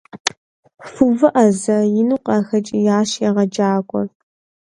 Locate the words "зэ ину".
1.61-2.17